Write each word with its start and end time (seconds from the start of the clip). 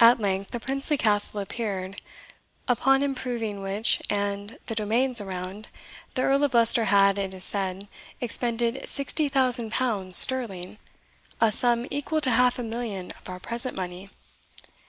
At 0.00 0.18
length 0.18 0.50
the 0.50 0.58
princely 0.58 0.96
Castle 0.98 1.38
appeared, 1.38 2.00
upon 2.66 3.00
improving 3.00 3.62
which, 3.62 4.02
and 4.10 4.58
the 4.66 4.74
domains 4.74 5.20
around, 5.20 5.68
the 6.14 6.22
Earl 6.22 6.42
of 6.42 6.52
Leicester 6.52 6.86
had, 6.86 7.16
it 7.16 7.32
is 7.32 7.44
said, 7.44 7.86
expended 8.20 8.88
sixty 8.88 9.28
thousand 9.28 9.70
pounds 9.70 10.16
sterling, 10.16 10.78
a 11.40 11.52
sum 11.52 11.86
equal 11.92 12.20
to 12.22 12.30
half 12.32 12.58
a 12.58 12.64
million 12.64 13.12
of 13.20 13.28
our 13.28 13.38
present 13.38 13.76
money. 13.76 14.10